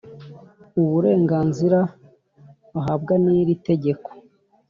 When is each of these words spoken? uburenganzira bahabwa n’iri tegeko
uburenganzira 0.81 1.79
bahabwa 2.73 3.13
n’iri 3.23 3.53
tegeko 3.67 4.07